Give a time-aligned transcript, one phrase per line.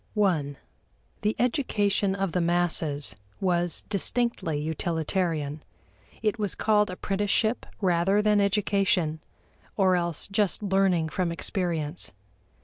[0.19, 0.55] (i)
[1.21, 5.61] The education of the masses was distinctly utilitarian.
[6.23, 9.19] It was called apprenticeship rather than education,
[9.77, 12.11] or else just learning from experience.